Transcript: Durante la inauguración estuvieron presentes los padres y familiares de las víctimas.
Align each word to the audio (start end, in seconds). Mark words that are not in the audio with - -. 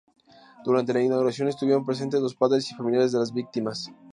Durante 0.65 0.93
la 0.93 1.01
inauguración 1.03 1.47
estuvieron 1.47 1.85
presentes 1.85 2.19
los 2.21 2.33
padres 2.33 2.71
y 2.71 2.75
familiares 2.75 3.11
de 3.11 3.19
las 3.19 3.31
víctimas. 3.31 3.91